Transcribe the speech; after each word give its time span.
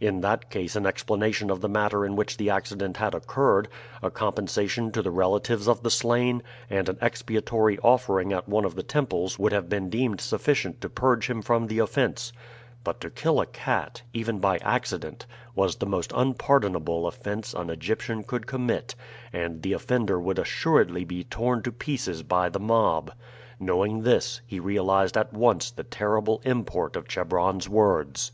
In 0.00 0.20
that 0.20 0.50
case 0.50 0.76
an 0.76 0.86
explanation 0.86 1.50
of 1.50 1.60
the 1.60 1.68
manner 1.68 2.06
in 2.06 2.14
which 2.14 2.36
the 2.36 2.48
accident 2.48 2.98
had 2.98 3.12
occurred, 3.12 3.66
a 4.02 4.08
compensation 4.08 4.92
to 4.92 5.02
the 5.02 5.10
relatives 5.10 5.66
of 5.66 5.82
the 5.82 5.90
slain, 5.90 6.44
and 6.70 6.88
an 6.88 6.96
expiatory 7.02 7.80
offering 7.80 8.32
at 8.32 8.48
one 8.48 8.64
of 8.64 8.76
the 8.76 8.84
temples 8.84 9.36
would 9.36 9.50
have 9.50 9.68
been 9.68 9.90
deemed 9.90 10.20
sufficient 10.20 10.80
to 10.80 10.88
purge 10.88 11.28
him 11.28 11.42
from 11.42 11.66
the 11.66 11.80
offense; 11.80 12.32
but 12.84 13.00
to 13.00 13.10
kill 13.10 13.40
a 13.40 13.46
cat, 13.46 14.00
even 14.12 14.38
by 14.38 14.58
accident, 14.58 15.26
was 15.56 15.74
the 15.74 15.86
most 15.86 16.12
unpardonable 16.14 17.08
offense 17.08 17.52
an 17.52 17.68
Egyptian 17.68 18.22
could 18.22 18.46
commit, 18.46 18.94
and 19.32 19.62
the 19.62 19.72
offender 19.72 20.20
would 20.20 20.38
assuredly 20.38 21.04
be 21.04 21.24
torn 21.24 21.62
to 21.62 21.72
pieces 21.72 22.22
by 22.22 22.48
the 22.48 22.60
mob. 22.60 23.10
Knowing 23.58 24.02
this, 24.04 24.40
he 24.46 24.60
realized 24.60 25.18
at 25.18 25.32
once 25.32 25.72
the 25.72 25.82
terrible 25.82 26.40
import 26.44 26.94
of 26.94 27.08
Chebron's 27.08 27.68
words. 27.68 28.30